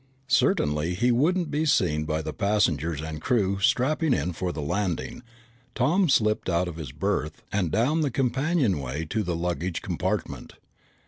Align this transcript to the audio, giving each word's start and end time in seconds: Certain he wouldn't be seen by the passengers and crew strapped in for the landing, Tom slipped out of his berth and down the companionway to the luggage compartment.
Certain 0.27 0.75
he 0.93 1.11
wouldn't 1.11 1.51
be 1.51 1.63
seen 1.63 2.05
by 2.05 2.23
the 2.23 2.33
passengers 2.33 3.01
and 3.01 3.21
crew 3.21 3.59
strapped 3.59 4.01
in 4.01 4.33
for 4.33 4.51
the 4.51 4.59
landing, 4.59 5.21
Tom 5.75 6.09
slipped 6.09 6.49
out 6.49 6.67
of 6.67 6.77
his 6.77 6.91
berth 6.91 7.43
and 7.51 7.71
down 7.71 8.01
the 8.01 8.09
companionway 8.09 9.05
to 9.05 9.21
the 9.21 9.35
luggage 9.35 9.83
compartment. 9.83 10.53